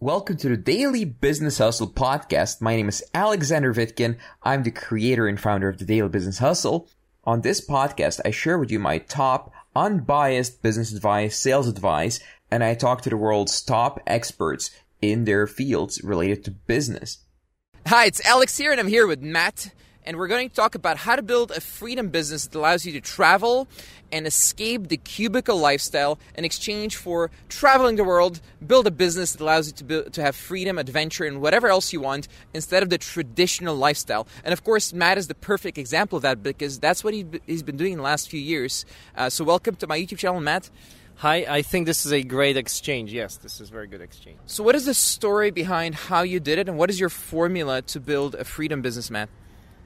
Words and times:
Welcome 0.00 0.38
to 0.38 0.48
the 0.48 0.56
Daily 0.56 1.04
Business 1.04 1.58
Hustle 1.58 1.86
podcast. 1.86 2.60
My 2.60 2.74
name 2.74 2.88
is 2.88 3.04
Alexander 3.14 3.72
Vitkin. 3.72 4.18
I'm 4.42 4.64
the 4.64 4.72
creator 4.72 5.28
and 5.28 5.40
founder 5.40 5.68
of 5.68 5.78
the 5.78 5.84
Daily 5.84 6.08
Business 6.08 6.38
Hustle. 6.38 6.88
On 7.22 7.40
this 7.40 7.64
podcast, 7.64 8.20
I 8.24 8.32
share 8.32 8.58
with 8.58 8.72
you 8.72 8.80
my 8.80 8.98
top 8.98 9.52
unbiased 9.74 10.62
business 10.62 10.92
advice, 10.92 11.38
sales 11.38 11.68
advice, 11.68 12.18
and 12.50 12.64
I 12.64 12.74
talk 12.74 13.02
to 13.02 13.10
the 13.10 13.16
world's 13.16 13.62
top 13.62 14.00
experts 14.04 14.72
in 15.00 15.26
their 15.26 15.46
fields 15.46 16.02
related 16.02 16.44
to 16.44 16.50
business. 16.50 17.18
Hi, 17.86 18.06
it's 18.06 18.24
Alex 18.26 18.58
here, 18.58 18.72
and 18.72 18.80
I'm 18.80 18.88
here 18.88 19.06
with 19.06 19.22
Matt 19.22 19.70
and 20.04 20.18
we're 20.18 20.28
going 20.28 20.48
to 20.48 20.54
talk 20.54 20.74
about 20.74 20.96
how 20.98 21.16
to 21.16 21.22
build 21.22 21.50
a 21.50 21.60
freedom 21.60 22.08
business 22.08 22.46
that 22.46 22.58
allows 22.58 22.84
you 22.84 22.92
to 22.92 23.00
travel 23.00 23.66
and 24.12 24.26
escape 24.26 24.88
the 24.88 24.96
cubicle 24.96 25.56
lifestyle 25.56 26.18
in 26.36 26.44
exchange 26.44 26.96
for 26.96 27.30
traveling 27.48 27.96
the 27.96 28.04
world, 28.04 28.40
build 28.64 28.86
a 28.86 28.90
business 28.90 29.32
that 29.32 29.40
allows 29.40 29.66
you 29.66 29.72
to, 29.72 29.84
build, 29.84 30.12
to 30.12 30.22
have 30.22 30.36
freedom, 30.36 30.78
adventure, 30.78 31.24
and 31.24 31.40
whatever 31.40 31.68
else 31.68 31.92
you 31.92 32.00
want 32.00 32.28
instead 32.52 32.82
of 32.82 32.90
the 32.90 32.98
traditional 32.98 33.74
lifestyle. 33.74 34.26
And 34.44 34.52
of 34.52 34.62
course, 34.62 34.92
Matt 34.92 35.18
is 35.18 35.28
the 35.28 35.34
perfect 35.34 35.78
example 35.78 36.16
of 36.16 36.22
that 36.22 36.42
because 36.42 36.78
that's 36.78 37.02
what 37.02 37.14
he's 37.14 37.62
been 37.62 37.76
doing 37.76 37.92
in 37.92 37.98
the 37.98 38.04
last 38.04 38.28
few 38.28 38.40
years. 38.40 38.84
Uh, 39.16 39.30
so, 39.30 39.44
welcome 39.44 39.74
to 39.76 39.86
my 39.86 39.98
YouTube 39.98 40.18
channel, 40.18 40.40
Matt. 40.40 40.70
Hi, 41.16 41.46
I 41.48 41.62
think 41.62 41.86
this 41.86 42.04
is 42.04 42.12
a 42.12 42.22
great 42.22 42.56
exchange. 42.56 43.12
Yes, 43.12 43.36
this 43.36 43.60
is 43.60 43.68
very 43.68 43.86
good 43.86 44.00
exchange. 44.00 44.38
So, 44.46 44.62
what 44.62 44.74
is 44.74 44.84
the 44.84 44.94
story 44.94 45.50
behind 45.50 45.94
how 45.94 46.22
you 46.22 46.40
did 46.40 46.58
it, 46.58 46.68
and 46.68 46.76
what 46.76 46.90
is 46.90 47.00
your 47.00 47.08
formula 47.08 47.82
to 47.82 48.00
build 48.00 48.34
a 48.34 48.44
freedom 48.44 48.82
business, 48.82 49.10
Matt? 49.10 49.28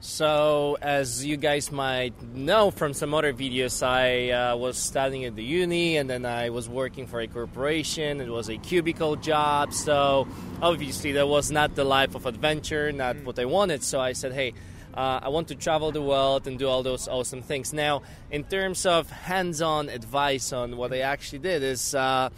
So, 0.01 0.77
as 0.81 1.25
you 1.25 1.35
guys 1.35 1.73
might 1.73 2.13
know 2.33 2.71
from 2.71 2.93
some 2.93 3.13
other 3.13 3.33
videos, 3.33 3.85
I 3.85 4.31
uh, 4.31 4.55
was 4.55 4.77
studying 4.77 5.25
at 5.25 5.35
the 5.35 5.43
uni 5.43 5.97
and 5.97 6.09
then 6.09 6.25
I 6.25 6.51
was 6.51 6.69
working 6.69 7.05
for 7.05 7.19
a 7.19 7.27
corporation. 7.27 8.21
It 8.21 8.29
was 8.29 8.47
a 8.47 8.57
cubicle 8.57 9.17
job. 9.17 9.73
So, 9.73 10.25
obviously, 10.61 11.11
that 11.13 11.27
was 11.27 11.51
not 11.51 11.75
the 11.75 11.83
life 11.83 12.15
of 12.15 12.25
adventure, 12.25 12.93
not 12.93 13.17
mm. 13.17 13.25
what 13.25 13.39
I 13.39 13.45
wanted. 13.45 13.83
So, 13.83 13.99
I 13.99 14.13
said, 14.13 14.31
hey, 14.31 14.53
uh, 14.93 15.19
I 15.21 15.27
want 15.29 15.49
to 15.49 15.55
travel 15.55 15.91
the 15.91 16.01
world 16.01 16.47
and 16.47 16.57
do 16.57 16.69
all 16.69 16.81
those 16.81 17.09
awesome 17.09 17.41
things. 17.41 17.73
Now, 17.73 18.01
in 18.31 18.45
terms 18.45 18.85
of 18.85 19.09
hands 19.09 19.61
on 19.61 19.89
advice 19.89 20.53
on 20.53 20.77
what 20.77 20.93
I 20.93 20.99
actually 20.99 21.39
did, 21.39 21.61
is 21.61 21.93
uh, 21.93 22.29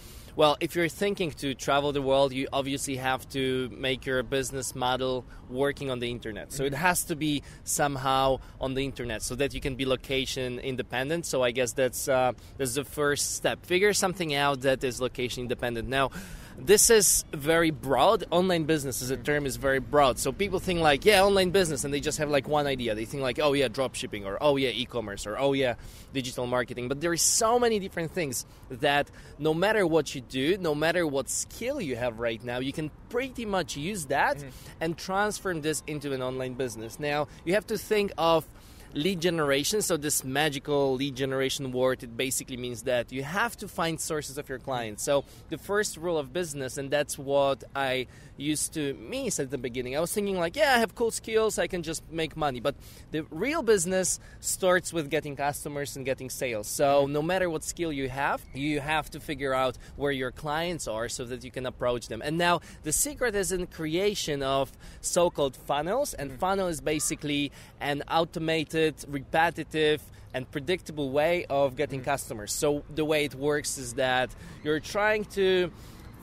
well, 0.42 0.58
if 0.60 0.76
you're 0.76 0.88
thinking 0.88 1.30
to 1.34 1.54
travel 1.54 1.92
the 1.92 2.02
world, 2.02 2.34
you 2.34 2.48
obviously 2.52 2.96
have 2.96 3.30
to 3.30 3.70
make 3.70 4.08
your 4.08 4.24
business 4.24 4.74
model 4.74 5.24
working 5.52 5.92
on 5.92 6.00
the 6.00 6.10
internet. 6.10 6.52
So 6.52 6.64
it 6.64 6.74
has 6.74 7.04
to 7.04 7.16
be 7.16 7.44
somehow 7.64 8.40
on 8.60 8.74
the 8.74 8.84
internet 8.84 9.22
so 9.22 9.36
that 9.36 9.54
you 9.54 9.62
can 9.62 9.76
be 9.76 9.86
location 9.86 10.58
independent. 10.58 11.28
So 11.28 11.44
I 11.44 11.52
guess 11.52 11.74
that's 11.74 12.08
uh, 12.08 12.32
that's 12.58 12.74
the 12.74 12.84
first 12.84 13.36
step. 13.36 13.64
Figure 13.68 13.94
something 13.94 14.34
out 14.34 14.62
that 14.62 14.84
is 14.84 15.00
location 15.00 15.44
independent. 15.44 15.88
Now, 15.88 16.10
this 16.58 16.90
is 16.90 17.26
very 17.34 17.72
broad. 17.72 18.24
Online 18.32 18.66
business 18.66 19.02
as 19.02 19.10
a 19.10 19.18
term 19.18 19.46
is 19.46 19.56
very 19.56 19.80
broad. 19.80 20.20
So 20.20 20.32
people 20.32 20.60
think 20.60 20.80
like, 20.80 21.06
yeah, 21.06 21.24
online 21.24 21.52
business, 21.52 21.84
and 21.84 21.94
they 21.94 22.00
just 22.00 22.18
have 22.18 22.30
like 22.30 22.48
one 22.48 22.68
idea. 22.68 22.96
They 22.96 23.06
think 23.06 23.24
like, 23.24 23.40
oh 23.40 23.54
yeah, 23.54 23.68
drop 23.68 23.96
shipping, 23.96 24.26
or 24.26 24.38
oh 24.42 24.58
yeah, 24.58 24.70
e-commerce, 24.70 25.26
or 25.26 25.38
oh 25.38 25.54
yeah, 25.54 25.76
digital 26.14 26.48
marketing. 26.48 26.88
But 26.88 27.02
there 27.02 27.14
is 27.14 27.22
so 27.22 27.60
many 27.60 27.80
different 27.80 28.12
things 28.12 28.46
that 28.70 29.10
no 29.40 29.54
matter 29.54 29.86
what 29.88 30.14
you 30.16 30.22
do, 30.22 30.58
no 30.58 30.76
matter 30.76 31.06
what 31.08 31.30
skill 31.30 31.82
you 31.82 31.96
have 31.96 32.20
right 32.20 32.44
now, 32.44 32.60
you 32.60 32.74
can 32.74 32.92
pretty 33.10 33.46
much 33.46 33.76
use 33.76 34.06
that 34.06 34.38
mm-hmm. 34.38 34.50
and 34.80 34.98
transform 34.98 35.62
this 35.62 35.84
into 35.88 36.14
an 36.14 36.22
online 36.22 36.54
business. 36.54 37.00
Now 37.00 37.28
you 37.46 37.54
have 37.54 37.68
to 37.68 37.78
think 37.78 38.12
of 38.18 38.48
lead 38.94 39.22
generation. 39.22 39.82
So 39.82 39.98
this 39.98 40.24
magical 40.24 40.96
lead 40.96 41.16
generation 41.16 41.72
word, 41.72 42.04
it 42.04 42.16
basically 42.16 42.58
means 42.58 42.84
that 42.84 43.12
you 43.12 43.24
have 43.24 43.56
to 43.58 43.68
find 43.68 44.00
sources 44.00 44.38
of 44.38 44.50
your 44.50 44.60
clients. 44.60 45.04
So 45.04 45.24
the 45.50 45.58
first 45.58 45.98
rule 45.98 46.18
of 46.18 46.34
business, 46.34 46.78
and 46.78 46.92
that's 46.92 47.18
what 47.18 47.64
I 47.76 48.08
used 48.38 48.74
to 48.74 48.94
miss 48.96 49.40
at 49.40 49.52
the 49.52 49.58
beginning. 49.58 49.96
I 49.96 50.00
was 50.00 50.12
thinking 50.12 50.40
like, 50.40 50.56
yeah, 50.56 50.74
I 50.76 50.80
have 50.80 50.96
cool 50.96 51.12
skills, 51.12 51.60
I 51.60 51.68
can 51.68 51.84
just 51.84 52.02
make 52.12 52.36
money. 52.36 52.60
But 52.60 52.76
the 53.12 53.22
real 53.30 53.62
business 53.62 54.20
starts 54.40 54.92
with 54.92 55.10
getting 55.10 55.36
customers 55.36 55.96
and 55.96 56.06
getting 56.06 56.30
sales. 56.30 56.68
So 56.68 57.06
no 57.06 57.22
matter 57.22 57.50
what 57.50 57.64
skill 57.64 57.92
you 57.92 58.10
have, 58.10 58.42
you 58.54 58.80
have 58.80 59.10
to 59.12 59.20
figure 59.20 59.54
out 59.54 59.78
where 59.96 60.12
your 60.12 60.32
clients 60.32 60.88
are 60.88 61.08
so 61.08 61.24
that 61.26 61.44
you 61.44 61.52
can 61.52 61.66
approach 61.66 62.08
them. 62.08 62.22
And 62.24 62.38
now 62.38 62.62
the 62.84 62.92
secret 62.92 63.36
is 63.36 63.52
in 63.52 63.68
creation 63.68 64.42
of 64.42 64.72
so-called 65.02 65.56
funnels. 65.56 66.14
And 66.16 66.32
mm. 66.32 66.40
funnel 66.40 66.68
is 66.68 66.82
basically 66.82 67.52
an 67.80 68.04
automated, 68.10 68.81
repetitive, 69.08 70.02
and 70.34 70.50
predictable 70.50 71.12
way 71.12 71.46
of 71.50 71.76
getting 71.76 72.02
customers. 72.02 72.52
So 72.54 72.84
the 72.94 73.06
way 73.06 73.26
it 73.26 73.36
works 73.36 73.78
is 73.78 73.94
that 73.96 74.30
you're 74.64 74.80
trying 74.80 75.26
to 75.26 75.72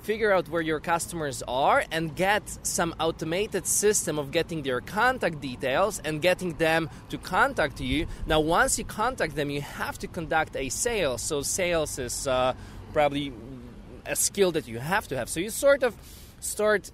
figure 0.02 0.32
out 0.32 0.48
where 0.48 0.62
your 0.62 0.80
customers 0.80 1.42
are 1.46 1.84
and 1.90 2.14
get 2.16 2.42
some 2.62 2.94
automated 2.98 3.66
system 3.66 4.18
of 4.18 4.30
getting 4.30 4.62
their 4.62 4.80
contact 4.80 5.40
details 5.40 6.00
and 6.04 6.22
getting 6.22 6.54
them 6.54 6.88
to 7.10 7.18
contact 7.18 7.80
you. 7.80 8.06
Now, 8.26 8.40
once 8.40 8.78
you 8.78 8.84
contact 8.84 9.36
them, 9.36 9.50
you 9.50 9.60
have 9.60 9.98
to 9.98 10.06
conduct 10.06 10.56
a 10.56 10.68
sale. 10.70 11.18
So, 11.18 11.42
sales 11.42 11.98
is 11.98 12.26
uh, 12.26 12.54
probably 12.92 13.32
a 14.06 14.16
skill 14.16 14.52
that 14.52 14.66
you 14.66 14.78
have 14.78 15.08
to 15.08 15.16
have. 15.16 15.28
So, 15.28 15.40
you 15.40 15.50
sort 15.50 15.82
of 15.82 15.94
start 16.40 16.90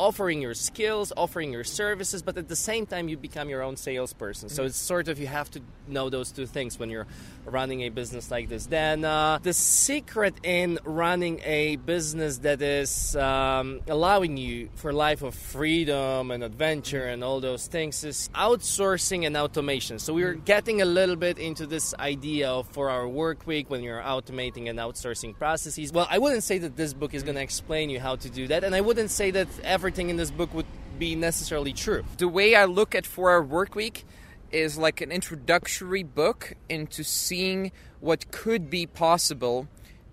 offering 0.00 0.40
your 0.40 0.54
skills, 0.54 1.12
offering 1.16 1.52
your 1.52 1.64
services, 1.64 2.22
but 2.22 2.38
at 2.38 2.48
the 2.48 2.56
same 2.56 2.86
time, 2.86 3.08
you 3.08 3.16
become 3.16 3.50
your 3.50 3.62
own 3.62 3.76
salesperson. 3.76 4.48
Mm-hmm. 4.48 4.56
So 4.56 4.64
it's 4.64 4.78
sort 4.78 5.08
of 5.08 5.20
you 5.20 5.26
have 5.26 5.50
to 5.50 5.60
know 5.86 6.08
those 6.08 6.32
two 6.32 6.46
things 6.46 6.78
when 6.78 6.88
you're 6.88 7.06
running 7.44 7.82
a 7.82 7.90
business 7.90 8.30
like 8.30 8.48
this. 8.48 8.66
Then 8.66 9.04
uh, 9.04 9.38
the 9.42 9.52
secret 9.52 10.34
in 10.42 10.78
running 10.84 11.40
a 11.44 11.76
business 11.76 12.38
that 12.38 12.62
is 12.62 13.14
um, 13.16 13.80
allowing 13.88 14.36
you 14.36 14.70
for 14.76 14.92
life 14.92 15.22
of 15.22 15.34
freedom 15.34 16.30
and 16.30 16.42
adventure 16.42 17.06
and 17.06 17.22
all 17.22 17.40
those 17.40 17.66
things 17.66 18.02
is 18.04 18.30
outsourcing 18.34 19.26
and 19.26 19.36
automation. 19.36 19.98
So 19.98 20.14
we're 20.14 20.34
mm-hmm. 20.34 20.44
getting 20.44 20.80
a 20.80 20.86
little 20.86 21.16
bit 21.16 21.38
into 21.38 21.66
this 21.66 21.94
idea 21.98 22.48
of 22.50 22.68
Four-Hour 22.68 23.08
Work 23.08 23.46
Week 23.46 23.68
when 23.68 23.82
you're 23.82 24.00
automating 24.00 24.70
and 24.70 24.78
outsourcing 24.78 25.36
processes. 25.36 25.92
Well, 25.92 26.06
I 26.10 26.18
wouldn't 26.18 26.44
say 26.44 26.58
that 26.58 26.76
this 26.76 26.94
book 26.94 27.12
is 27.12 27.22
going 27.22 27.36
to 27.36 27.42
explain 27.42 27.90
you 27.90 28.00
how 28.00 28.16
to 28.16 28.30
do 28.30 28.46
that, 28.48 28.64
and 28.64 28.74
I 28.74 28.80
wouldn't 28.80 29.10
say 29.10 29.30
that 29.32 29.48
everything 29.90 30.08
in 30.08 30.16
this 30.16 30.30
book 30.30 30.54
would 30.54 30.66
be 31.00 31.16
necessarily 31.16 31.72
true. 31.72 32.04
The 32.18 32.28
way 32.28 32.54
I 32.54 32.64
look 32.66 32.94
at 32.94 33.04
Four-Hour 33.04 33.42
Work 33.42 33.74
Week 33.74 34.04
is 34.52 34.78
like 34.78 35.00
an 35.00 35.10
introductory 35.10 36.04
book 36.04 36.52
into 36.68 37.02
seeing 37.02 37.72
what 37.98 38.30
could 38.30 38.70
be 38.70 38.86
possible 38.86 39.66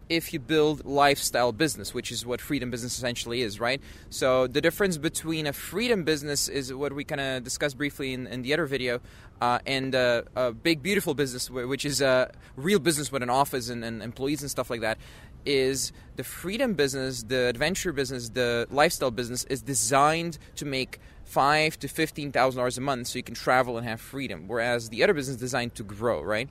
if 0.10 0.34
you 0.34 0.40
build 0.40 0.84
lifestyle 0.84 1.52
business, 1.52 1.94
which 1.94 2.12
is 2.12 2.26
what 2.26 2.42
freedom 2.42 2.72
business 2.72 2.98
essentially 2.98 3.42
is, 3.42 3.60
right? 3.60 3.80
So 4.10 4.48
the 4.48 4.62
difference 4.62 4.98
between 4.98 5.46
a 5.46 5.54
freedom 5.54 6.04
business 6.04 6.48
is 6.48 6.74
what 6.74 6.94
we 6.94 7.04
kind 7.04 7.22
of 7.22 7.44
discussed 7.44 7.78
briefly 7.78 8.14
in, 8.14 8.26
in, 8.26 8.42
the 8.42 8.54
other 8.54 8.66
video, 8.66 9.00
uh, 9.42 9.60
and 9.68 9.94
uh, 9.94 10.24
a 10.36 10.54
big 10.54 10.82
beautiful 10.82 11.14
business, 11.14 11.52
which 11.52 11.86
is 11.86 12.02
a 12.02 12.32
real 12.56 12.80
business 12.80 13.12
with 13.12 13.22
an 13.22 13.30
office 13.30 13.70
and, 13.70 13.84
and 13.84 14.02
employees 14.02 14.42
and 14.42 14.50
stuff 14.50 14.72
like 14.72 14.82
that. 14.82 14.98
Is 15.46 15.94
the 16.18 16.24
freedom 16.24 16.74
business, 16.74 17.24
the 17.24 17.48
adventure 17.48 17.94
business, 17.94 18.30
the 18.30 18.68
lifestyle 18.70 19.12
business 19.12 19.46
is 19.46 19.62
designed 19.62 20.38
to 20.56 20.66
make 20.66 21.00
five 21.24 21.78
to 21.80 21.88
fifteen 21.88 22.32
thousand 22.32 22.58
dollars 22.58 22.78
a 22.78 22.82
month, 22.82 23.08
so 23.08 23.18
you 23.18 23.24
can 23.24 23.36
travel 23.36 23.78
and 23.78 23.88
have 23.88 24.02
freedom. 24.02 24.48
Whereas 24.48 24.90
the 24.90 25.04
other 25.04 25.14
business 25.14 25.36
is 25.36 25.42
designed 25.42 25.76
to 25.76 25.84
grow, 25.84 26.22
right? 26.22 26.50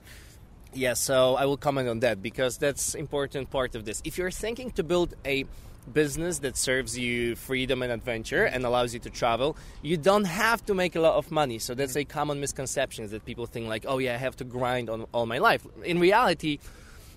Yeah, 0.73 0.93
so 0.93 1.35
I 1.35 1.45
will 1.45 1.57
comment 1.57 1.89
on 1.89 1.99
that 2.01 2.21
because 2.21 2.57
that's 2.57 2.93
important 2.93 3.49
part 3.49 3.75
of 3.75 3.85
this. 3.85 4.01
If 4.03 4.17
you're 4.17 4.31
thinking 4.31 4.71
to 4.71 4.83
build 4.83 5.15
a 5.25 5.45
business 5.91 6.39
that 6.39 6.57
serves 6.57 6.97
you 6.97 7.35
freedom 7.35 7.81
and 7.81 7.91
adventure 7.91 8.43
and 8.43 8.65
allows 8.65 8.93
you 8.93 8.99
to 8.99 9.09
travel, 9.09 9.57
you 9.81 9.97
don't 9.97 10.25
have 10.25 10.65
to 10.65 10.73
make 10.73 10.95
a 10.95 10.99
lot 10.99 11.15
of 11.15 11.31
money. 11.31 11.59
So 11.59 11.73
that's 11.73 11.93
mm. 11.93 12.01
a 12.01 12.05
common 12.05 12.39
misconception 12.39 13.07
that 13.09 13.25
people 13.25 13.45
think 13.45 13.67
like, 13.67 13.85
"Oh 13.87 13.97
yeah, 13.97 14.13
I 14.13 14.17
have 14.17 14.35
to 14.37 14.43
grind 14.43 14.89
on 14.89 15.05
all 15.13 15.25
my 15.25 15.37
life." 15.37 15.65
In 15.83 15.99
reality, 15.99 16.59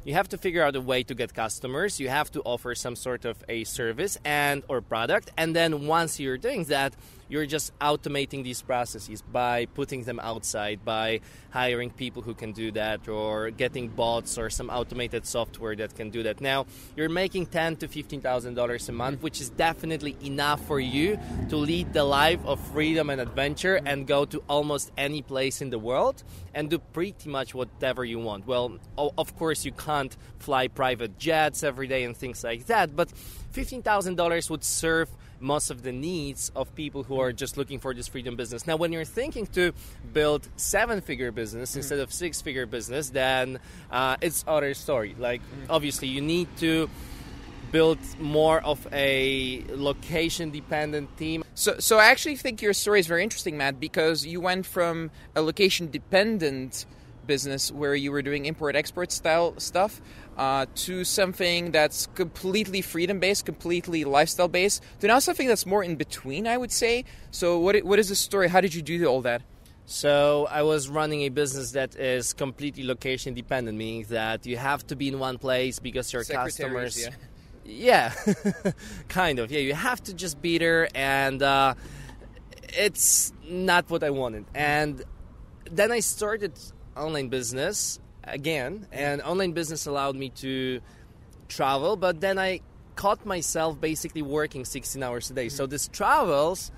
you 0.04 0.14
have 0.14 0.28
to 0.28 0.38
figure 0.38 0.62
out 0.62 0.76
a 0.76 0.80
way 0.80 1.02
to 1.02 1.14
get 1.14 1.34
customers. 1.34 2.00
You 2.00 2.08
have 2.08 2.30
to 2.32 2.40
offer 2.42 2.74
some 2.74 2.96
sort 2.96 3.24
of 3.24 3.44
a 3.48 3.64
service 3.64 4.18
and 4.24 4.62
or 4.68 4.80
product. 4.80 5.30
And 5.36 5.54
then 5.54 5.86
once 5.86 6.18
you're 6.18 6.38
doing 6.38 6.64
that 6.64 6.94
you're 7.30 7.46
just 7.46 7.76
automating 7.78 8.42
these 8.42 8.60
processes 8.60 9.22
by 9.22 9.66
putting 9.66 10.02
them 10.02 10.18
outside 10.20 10.84
by 10.84 11.20
hiring 11.50 11.90
people 11.90 12.22
who 12.22 12.34
can 12.34 12.52
do 12.52 12.72
that 12.72 13.08
or 13.08 13.50
getting 13.50 13.88
bots 13.88 14.36
or 14.36 14.50
some 14.50 14.68
automated 14.68 15.24
software 15.24 15.76
that 15.76 15.94
can 15.94 16.10
do 16.10 16.22
that. 16.24 16.40
Now 16.40 16.66
you're 16.96 17.08
making 17.08 17.46
ten 17.46 17.76
to 17.76 17.88
fifteen 17.88 18.20
thousand 18.20 18.54
dollars 18.54 18.88
a 18.88 18.92
month 18.92 19.20
mm. 19.20 19.22
which 19.22 19.40
is 19.40 19.50
definitely 19.50 20.16
enough 20.22 20.60
for 20.66 20.80
you 20.80 21.18
to 21.48 21.56
lead 21.56 21.92
the 21.92 22.04
life 22.04 22.44
of 22.44 22.60
freedom 22.72 23.10
and 23.10 23.20
adventure 23.20 23.80
and 23.86 24.06
go 24.06 24.24
to 24.24 24.42
almost 24.48 24.90
any 24.98 25.22
place 25.22 25.62
in 25.62 25.70
the 25.70 25.78
world 25.78 26.22
and 26.52 26.68
do 26.68 26.78
pretty 26.78 27.28
much 27.28 27.54
whatever 27.54 28.04
you 28.04 28.18
want. 28.18 28.46
Well 28.46 28.78
of 29.16 29.36
course 29.36 29.64
you 29.64 29.72
can't 29.72 29.89
fly 30.38 30.68
private 30.68 31.18
jets 31.18 31.62
every 31.62 31.86
day 31.86 32.04
and 32.04 32.16
things 32.16 32.42
like 32.44 32.66
that 32.66 32.94
but 32.96 33.08
$15000 33.54 34.50
would 34.50 34.64
serve 34.64 35.08
most 35.40 35.70
of 35.70 35.82
the 35.82 35.92
needs 35.92 36.52
of 36.54 36.74
people 36.74 37.02
who 37.02 37.18
are 37.18 37.32
just 37.32 37.56
looking 37.56 37.78
for 37.78 37.94
this 37.94 38.06
freedom 38.06 38.36
business. 38.36 38.66
Now, 38.66 38.76
when 38.76 38.92
you're 38.92 39.04
thinking 39.04 39.46
to 39.48 39.72
build 40.12 40.46
seven-figure 40.56 41.32
business 41.32 41.72
mm. 41.72 41.76
instead 41.76 41.98
of 41.98 42.12
six-figure 42.12 42.66
business, 42.66 43.10
then 43.10 43.58
uh, 43.90 44.16
it's 44.20 44.44
other 44.46 44.74
story. 44.74 45.16
Like, 45.18 45.40
mm. 45.40 45.66
obviously, 45.70 46.08
you 46.08 46.20
need 46.20 46.48
to 46.58 46.90
build 47.72 47.98
more 48.18 48.60
of 48.60 48.86
a 48.92 49.64
location 49.70 50.50
dependent 50.50 51.16
team. 51.16 51.44
So, 51.54 51.78
so 51.78 51.98
I 51.98 52.06
actually 52.06 52.36
think 52.36 52.62
your 52.62 52.72
story 52.72 53.00
is 53.00 53.06
very 53.06 53.22
interesting, 53.22 53.56
Matt, 53.56 53.80
because 53.80 54.26
you 54.26 54.40
went 54.40 54.66
from 54.66 55.10
a 55.34 55.42
location 55.42 55.90
dependent 55.90 56.84
business 57.26 57.70
where 57.72 57.94
you 57.94 58.12
were 58.12 58.22
doing 58.22 58.46
import 58.46 58.76
export 58.76 59.12
style 59.12 59.58
stuff 59.58 60.00
uh, 60.36 60.66
to 60.74 61.04
something 61.04 61.70
that's 61.70 62.06
completely 62.14 62.82
freedom 62.82 63.20
based, 63.20 63.44
completely 63.44 64.04
lifestyle 64.04 64.48
based, 64.48 64.82
to 65.00 65.06
now 65.06 65.18
something 65.18 65.48
that's 65.48 65.66
more 65.66 65.84
in 65.84 65.96
between, 65.96 66.46
I 66.46 66.56
would 66.56 66.72
say. 66.72 67.04
So, 67.30 67.58
what 67.58 67.76
what 67.84 67.98
is 67.98 68.08
the 68.08 68.16
story? 68.16 68.48
How 68.48 68.60
did 68.60 68.74
you 68.74 68.82
do 68.82 69.06
all 69.06 69.22
that? 69.22 69.42
So 69.90 70.46
I 70.48 70.62
was 70.62 70.88
running 70.88 71.22
a 71.22 71.30
business 71.30 71.72
that 71.72 71.96
is 71.96 72.32
completely 72.32 72.84
location 72.84 73.34
dependent, 73.34 73.76
meaning 73.76 74.06
that 74.10 74.46
you 74.46 74.56
have 74.56 74.86
to 74.86 74.94
be 74.94 75.08
in 75.08 75.18
one 75.18 75.36
place 75.36 75.80
because 75.80 76.12
your 76.12 76.22
customers. 76.22 77.08
Yeah, 77.64 78.14
yeah. 78.14 78.72
kind 79.08 79.40
of. 79.40 79.50
Yeah, 79.50 79.58
you 79.58 79.74
have 79.74 80.00
to 80.04 80.14
just 80.14 80.40
be 80.40 80.58
there, 80.58 80.88
and 80.94 81.42
uh, 81.42 81.74
it's 82.68 83.32
not 83.48 83.90
what 83.90 84.04
I 84.04 84.10
wanted. 84.10 84.44
And 84.54 85.02
then 85.68 85.90
I 85.90 85.98
started 85.98 86.52
online 86.96 87.28
business 87.28 87.98
again, 88.24 88.86
and 88.92 89.22
online 89.22 89.52
business 89.52 89.86
allowed 89.86 90.16
me 90.16 90.30
to 90.30 90.80
travel, 91.48 91.96
but 91.96 92.20
then 92.20 92.38
I 92.38 92.60
caught 92.96 93.24
myself 93.24 93.80
basically 93.80 94.22
working 94.22 94.64
16 94.64 95.02
hours 95.02 95.30
a 95.30 95.34
day. 95.34 95.48
So 95.48 95.66
this 95.66 95.88
travels 95.88 96.70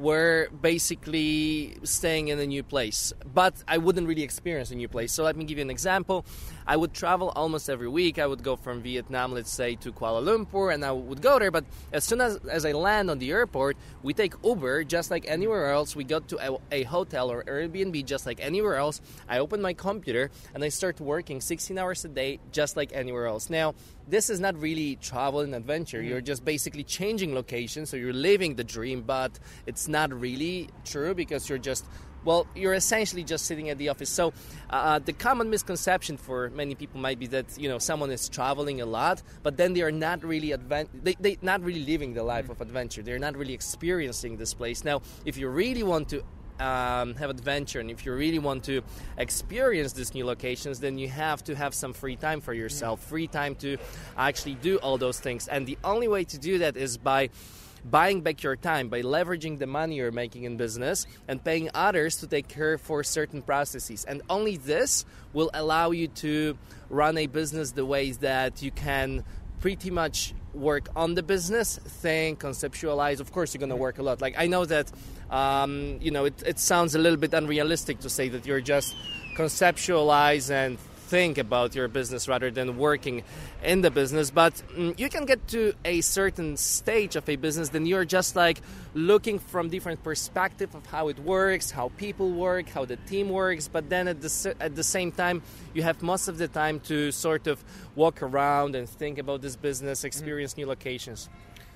were 0.00 0.48
basically 0.62 1.76
staying 1.84 2.28
in 2.28 2.38
a 2.38 2.46
new 2.46 2.62
place, 2.62 3.12
but 3.34 3.54
I 3.68 3.78
wouldn't 3.78 4.08
really 4.08 4.22
experience 4.22 4.70
a 4.70 4.74
new 4.74 4.88
place. 4.88 5.12
So 5.12 5.22
let 5.24 5.36
me 5.36 5.44
give 5.44 5.58
you 5.58 5.62
an 5.62 5.70
example. 5.70 6.24
I 6.66 6.76
would 6.76 6.94
travel 6.94 7.32
almost 7.34 7.68
every 7.68 7.88
week. 7.88 8.18
I 8.18 8.26
would 8.26 8.42
go 8.42 8.56
from 8.56 8.80
Vietnam, 8.80 9.32
let's 9.32 9.52
say, 9.52 9.74
to 9.76 9.92
Kuala 9.92 10.22
Lumpur, 10.22 10.72
and 10.72 10.84
I 10.84 10.92
would 10.92 11.20
go 11.20 11.38
there. 11.38 11.50
But 11.50 11.64
as 11.92 12.04
soon 12.04 12.20
as, 12.20 12.36
as 12.46 12.64
I 12.64 12.72
land 12.72 13.10
on 13.10 13.18
the 13.18 13.30
airport, 13.30 13.76
we 14.02 14.14
take 14.14 14.34
Uber 14.44 14.84
just 14.84 15.10
like 15.10 15.24
anywhere 15.28 15.70
else. 15.70 15.94
We 15.94 16.04
go 16.04 16.20
to 16.20 16.54
a, 16.54 16.58
a 16.70 16.82
hotel 16.84 17.30
or 17.30 17.44
Airbnb 17.44 18.04
just 18.06 18.24
like 18.24 18.40
anywhere 18.40 18.76
else. 18.76 19.00
I 19.28 19.38
open 19.38 19.60
my 19.60 19.72
computer 19.74 20.30
and 20.54 20.62
I 20.64 20.68
start 20.68 21.00
working 21.00 21.40
16 21.40 21.76
hours 21.76 22.04
a 22.04 22.08
day 22.08 22.38
just 22.52 22.76
like 22.76 22.92
anywhere 22.94 23.26
else. 23.26 23.50
Now, 23.50 23.74
this 24.10 24.28
is 24.28 24.40
not 24.40 24.60
really 24.60 24.96
travel 24.96 25.40
and 25.40 25.54
adventure. 25.54 25.98
Mm-hmm. 25.98 26.08
You're 26.08 26.20
just 26.20 26.44
basically 26.44 26.84
changing 26.84 27.34
location, 27.34 27.86
so 27.86 27.96
you're 27.96 28.12
living 28.12 28.56
the 28.56 28.64
dream, 28.64 29.02
but 29.02 29.38
it's 29.66 29.88
not 29.90 30.12
really 30.12 30.68
true 30.84 31.14
because 31.14 31.48
you're 31.48 31.58
just 31.58 31.84
well, 32.24 32.46
you're 32.54 32.74
essentially 32.74 33.24
just 33.24 33.46
sitting 33.46 33.70
at 33.70 33.78
the 33.78 33.88
office. 33.88 34.10
So, 34.10 34.32
uh, 34.68 34.98
the 34.98 35.12
common 35.12 35.50
misconception 35.50 36.16
for 36.16 36.50
many 36.50 36.74
people 36.74 37.00
might 37.00 37.18
be 37.18 37.26
that 37.28 37.58
you 37.58 37.68
know 37.68 37.78
someone 37.78 38.10
is 38.10 38.28
traveling 38.28 38.80
a 38.80 38.86
lot, 38.86 39.22
but 39.42 39.56
then 39.56 39.72
they 39.72 39.82
are 39.82 39.92
not 39.92 40.22
really 40.22 40.52
advent- 40.52 41.04
they 41.04 41.14
they 41.18 41.38
not 41.42 41.62
really 41.62 41.84
living 41.84 42.14
the 42.14 42.22
life 42.22 42.50
of 42.50 42.60
adventure. 42.60 43.02
They're 43.02 43.18
not 43.18 43.36
really 43.36 43.54
experiencing 43.54 44.36
this 44.36 44.54
place. 44.54 44.84
Now, 44.84 45.02
if 45.24 45.36
you 45.36 45.48
really 45.48 45.82
want 45.82 46.08
to 46.10 46.22
um, 46.60 47.14
have 47.14 47.30
adventure 47.30 47.80
and 47.80 47.90
if 47.90 48.04
you 48.04 48.12
really 48.12 48.38
want 48.38 48.64
to 48.64 48.82
experience 49.16 49.94
these 49.94 50.12
new 50.12 50.26
locations 50.26 50.78
then 50.78 50.98
you 50.98 51.08
have 51.08 51.42
to 51.44 51.56
have 51.56 51.72
some 51.72 51.94
free 51.94 52.16
time 52.16 52.42
for 52.42 52.52
yourself 52.52 53.02
free 53.02 53.26
time 53.26 53.54
to 53.54 53.78
actually 54.18 54.56
do 54.56 54.76
all 54.78 54.98
those 54.98 55.18
things 55.18 55.48
and 55.48 55.66
the 55.66 55.78
only 55.84 56.06
way 56.06 56.22
to 56.22 56.38
do 56.38 56.58
that 56.58 56.76
is 56.76 56.98
by 56.98 57.30
buying 57.84 58.20
back 58.20 58.42
your 58.42 58.56
time 58.56 58.88
by 58.88 59.02
leveraging 59.02 59.58
the 59.58 59.66
money 59.66 59.96
you're 59.96 60.10
making 60.10 60.44
in 60.44 60.56
business 60.56 61.06
and 61.28 61.42
paying 61.42 61.70
others 61.74 62.16
to 62.16 62.26
take 62.26 62.48
care 62.48 62.78
for 62.78 63.02
certain 63.02 63.42
processes. 63.42 64.04
And 64.04 64.22
only 64.28 64.56
this 64.56 65.04
will 65.32 65.50
allow 65.54 65.90
you 65.90 66.08
to 66.08 66.58
run 66.88 67.16
a 67.18 67.26
business 67.26 67.72
the 67.72 67.86
ways 67.86 68.18
that 68.18 68.62
you 68.62 68.70
can 68.70 69.24
pretty 69.60 69.90
much 69.90 70.34
work 70.54 70.88
on 70.96 71.14
the 71.14 71.22
business, 71.22 71.78
think, 71.78 72.40
conceptualize. 72.40 73.20
Of 73.20 73.32
course, 73.32 73.54
you're 73.54 73.60
going 73.60 73.70
to 73.70 73.76
work 73.76 73.98
a 73.98 74.02
lot. 74.02 74.20
Like 74.20 74.34
I 74.36 74.46
know 74.46 74.64
that, 74.64 74.90
um, 75.30 75.98
you 76.00 76.10
know, 76.10 76.24
it, 76.24 76.42
it 76.44 76.58
sounds 76.58 76.94
a 76.94 76.98
little 76.98 77.18
bit 77.18 77.32
unrealistic 77.34 78.00
to 78.00 78.10
say 78.10 78.28
that 78.30 78.46
you're 78.46 78.60
just 78.60 78.96
conceptualize 79.36 80.50
and 80.50 80.76
think 81.10 81.38
about 81.38 81.74
your 81.74 81.88
business 81.88 82.28
rather 82.28 82.52
than 82.52 82.78
working 82.78 83.24
in 83.64 83.80
the 83.80 83.90
business. 83.90 84.30
But 84.30 84.54
mm, 84.76 84.96
you 84.96 85.08
can 85.08 85.26
get 85.26 85.48
to 85.48 85.74
a 85.84 86.00
certain 86.02 86.56
stage 86.56 87.16
of 87.16 87.28
a 87.28 87.34
business, 87.34 87.70
then 87.70 87.84
you're 87.84 88.04
just 88.04 88.36
like 88.36 88.62
looking 88.94 89.40
from 89.40 89.68
different 89.68 90.04
perspective 90.04 90.72
of 90.74 90.86
how 90.86 91.08
it 91.08 91.18
works, 91.18 91.72
how 91.72 91.90
people 91.96 92.30
work, 92.30 92.68
how 92.68 92.84
the 92.84 92.96
team 93.10 93.28
works. 93.28 93.66
But 93.66 93.90
then 93.90 94.06
at 94.06 94.20
the 94.20 94.54
at 94.60 94.76
the 94.76 94.84
same 94.84 95.10
time, 95.10 95.42
you 95.74 95.82
have 95.82 96.00
most 96.00 96.28
of 96.28 96.38
the 96.38 96.46
time 96.46 96.78
to 96.90 97.10
sort 97.10 97.48
of 97.48 97.62
walk 97.96 98.22
around 98.22 98.76
and 98.76 98.88
think 98.88 99.18
about 99.18 99.42
this 99.42 99.56
business, 99.56 100.04
experience 100.04 100.56
new 100.56 100.66
locations. 100.66 101.28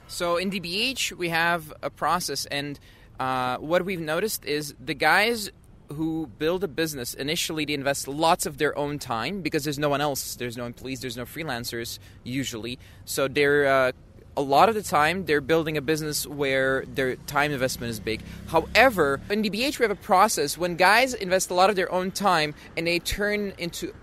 So 0.07 0.37
in 0.37 0.51
DBH, 0.51 1.13
we 1.13 1.31
have 1.31 1.73
a 1.83 1.91
process, 1.91 2.47
and 2.47 2.79
uh, 3.19 3.57
what 3.57 3.85
we've 3.85 4.01
noticed 4.01 4.45
is 4.45 4.75
the 4.79 4.95
guys 4.95 5.51
who 5.93 6.27
build 6.39 6.65
a 6.65 6.69
business 6.69 7.15
initially 7.15 7.65
they 7.65 7.75
invest 7.75 8.09
lots 8.09 8.47
of 8.47 8.59
their 8.59 8.77
own 8.77 8.99
time 8.99 9.43
because 9.43 9.65
there's 9.65 9.79
no 9.79 9.89
one 9.89 10.01
else 10.01 10.37
there's 10.37 10.57
no 10.57 10.65
employees 10.65 11.01
there's 11.01 11.17
no 11.17 11.25
freelancers 11.25 11.99
usually. 12.23 12.79
So 13.05 13.29
they're 13.29 13.67
uh, 13.67 13.93
a 14.37 14.43
lot 14.43 14.69
of 14.69 14.75
the 14.75 14.83
time 14.83 15.27
they're 15.27 15.41
building 15.41 15.77
a 15.77 15.83
business 15.83 16.27
where 16.27 16.85
their 16.87 17.17
time 17.17 17.53
investment 17.53 17.91
is 17.91 18.01
big. 18.01 18.23
However 18.49 19.21
in 19.31 19.43
dbh 19.43 19.79
we 19.79 19.85
have 19.85 19.91
a 19.91 19.97
process. 19.97 20.57
When 20.59 20.77
guys 20.77 21.15
invest 21.15 21.51
a 21.51 21.55
lot 21.55 21.71
of 21.71 21.77
their 21.77 21.91
own 21.93 22.11
time 22.11 22.55
and 22.77 22.87
they 22.87 22.99
turn 22.99 23.53
into 23.59 23.95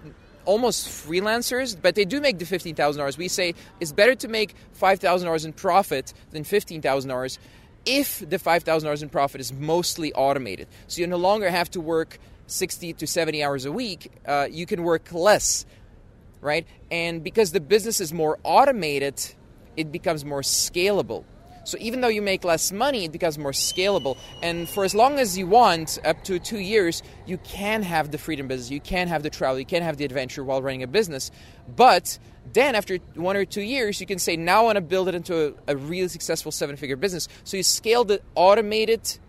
almost 0.45 0.87
freelancers, 0.87 1.77
but 1.79 1.95
they 1.95 2.05
do 2.05 2.19
make 2.19 2.39
the 2.39 2.45
$15,000. 2.45 3.17
We 3.17 3.27
say 3.27 3.53
it's 3.79 3.91
better 3.91 4.15
to 4.15 4.27
make 4.27 4.55
$5,000 4.79 5.45
in 5.45 5.53
profit 5.53 6.13
than 6.31 6.43
$15,000 6.43 7.37
if 7.85 8.19
the 8.19 8.37
$5,000 8.37 9.01
in 9.01 9.09
profit 9.09 9.41
is 9.41 9.51
mostly 9.51 10.13
automated. 10.13 10.67
So 10.87 11.01
you 11.01 11.07
no 11.07 11.17
longer 11.17 11.49
have 11.49 11.69
to 11.71 11.81
work 11.81 12.19
60 12.47 12.93
to 12.93 13.07
70 13.07 13.43
hours 13.43 13.65
a 13.65 13.71
week, 13.71 14.11
uh, 14.25 14.47
you 14.51 14.65
can 14.65 14.83
work 14.83 15.11
less, 15.11 15.65
right? 16.41 16.67
And 16.89 17.23
because 17.23 17.51
the 17.51 17.61
business 17.61 18.01
is 18.01 18.11
more 18.11 18.39
automated, 18.43 19.21
it 19.77 19.91
becomes 19.91 20.25
more 20.25 20.41
scalable. 20.41 21.23
So 21.63 21.77
even 21.79 22.01
though 22.01 22.07
you 22.07 22.21
make 22.21 22.43
less 22.43 22.71
money, 22.71 23.05
it 23.05 23.11
becomes 23.11 23.37
more 23.37 23.51
scalable. 23.51 24.17
And 24.41 24.67
for 24.67 24.83
as 24.83 24.95
long 24.95 25.19
as 25.19 25.37
you 25.37 25.47
want, 25.47 25.99
up 26.03 26.23
to 26.25 26.39
two 26.39 26.59
years, 26.59 27.03
you 27.25 27.37
can 27.39 27.83
have 27.83 28.11
the 28.11 28.17
freedom 28.17 28.47
business, 28.47 28.71
you 28.71 28.81
can 28.81 29.07
have 29.07 29.23
the 29.23 29.29
travel, 29.29 29.59
you 29.59 29.65
can 29.65 29.83
have 29.83 29.97
the 29.97 30.05
adventure 30.05 30.43
while 30.43 30.61
running 30.61 30.83
a 30.83 30.87
business. 30.87 31.31
But 31.75 32.17
then 32.53 32.75
after 32.75 32.97
one 33.15 33.37
or 33.37 33.45
two 33.45 33.61
years, 33.61 34.01
you 34.01 34.07
can 34.07 34.19
say, 34.19 34.35
now 34.35 34.61
I 34.61 34.63
want 34.63 34.75
to 34.77 34.81
build 34.81 35.07
it 35.07 35.15
into 35.15 35.55
a, 35.67 35.73
a 35.73 35.77
really 35.77 36.07
successful 36.07 36.51
seven 36.51 36.75
figure 36.75 36.95
business. 36.95 37.27
So 37.43 37.57
you 37.57 37.63
scale 37.63 38.03
the 38.03 38.21
automated 38.35 39.19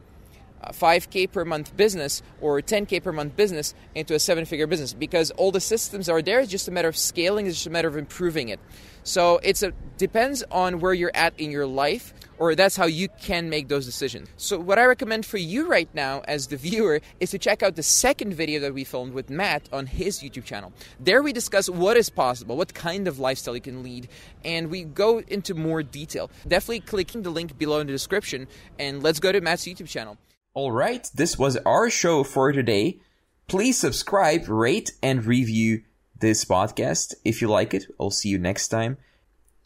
5k 0.70 1.24
uh, 1.24 1.26
per 1.32 1.44
month 1.44 1.76
business 1.76 2.22
or 2.40 2.60
10k 2.60 3.02
per 3.02 3.12
month 3.12 3.36
business 3.36 3.74
into 3.94 4.14
a 4.14 4.18
seven 4.18 4.44
figure 4.44 4.66
business 4.66 4.94
because 4.94 5.30
all 5.32 5.50
the 5.50 5.60
systems 5.60 6.08
are 6.08 6.22
there 6.22 6.40
it's 6.40 6.50
just 6.50 6.68
a 6.68 6.70
matter 6.70 6.88
of 6.88 6.96
scaling 6.96 7.46
it's 7.46 7.56
just 7.56 7.66
a 7.66 7.70
matter 7.70 7.88
of 7.88 7.96
improving 7.96 8.48
it 8.48 8.60
so 9.02 9.40
it's 9.42 9.62
a 9.62 9.72
depends 9.98 10.44
on 10.50 10.78
where 10.80 10.94
you're 10.94 11.10
at 11.14 11.38
in 11.38 11.50
your 11.50 11.66
life 11.66 12.14
or 12.42 12.56
that's 12.56 12.74
how 12.74 12.86
you 12.86 13.08
can 13.20 13.48
make 13.48 13.68
those 13.68 13.86
decisions 13.86 14.28
so 14.36 14.58
what 14.58 14.76
i 14.76 14.84
recommend 14.84 15.24
for 15.24 15.38
you 15.38 15.68
right 15.68 15.88
now 15.94 16.20
as 16.26 16.48
the 16.48 16.56
viewer 16.56 17.00
is 17.20 17.30
to 17.30 17.38
check 17.38 17.62
out 17.62 17.76
the 17.76 17.82
second 17.82 18.34
video 18.34 18.58
that 18.58 18.74
we 18.74 18.82
filmed 18.82 19.12
with 19.12 19.30
matt 19.30 19.68
on 19.72 19.86
his 19.86 20.20
youtube 20.20 20.44
channel 20.44 20.72
there 20.98 21.22
we 21.22 21.32
discuss 21.32 21.68
what 21.68 21.96
is 21.96 22.10
possible 22.10 22.56
what 22.56 22.74
kind 22.74 23.06
of 23.06 23.20
lifestyle 23.20 23.54
you 23.54 23.60
can 23.60 23.82
lead 23.84 24.08
and 24.44 24.68
we 24.70 24.82
go 24.82 25.20
into 25.28 25.54
more 25.54 25.84
detail 25.84 26.28
definitely 26.48 26.80
clicking 26.80 27.22
the 27.22 27.30
link 27.30 27.56
below 27.56 27.78
in 27.78 27.86
the 27.86 27.92
description 27.92 28.48
and 28.78 29.04
let's 29.04 29.20
go 29.20 29.30
to 29.30 29.40
matt's 29.40 29.64
youtube 29.64 29.88
channel 29.88 30.18
Alright, 30.54 31.10
this 31.14 31.38
was 31.38 31.56
our 31.64 31.88
show 31.88 32.24
for 32.24 32.52
today. 32.52 32.98
Please 33.48 33.78
subscribe, 33.78 34.48
rate, 34.48 34.92
and 35.02 35.24
review 35.24 35.80
this 36.20 36.44
podcast 36.44 37.14
if 37.24 37.40
you 37.40 37.48
like 37.48 37.72
it. 37.72 37.86
I'll 37.98 38.10
see 38.10 38.28
you 38.28 38.38
next 38.38 38.68
time. 38.68 38.98